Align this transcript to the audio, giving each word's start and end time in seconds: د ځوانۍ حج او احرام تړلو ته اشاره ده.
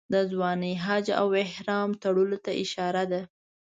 د 0.13 0.15
ځوانۍ 0.31 0.73
حج 0.83 1.05
او 1.21 1.27
احرام 1.45 1.89
تړلو 2.03 2.37
ته 2.45 2.51
اشاره 2.63 3.03
ده. 3.11 3.21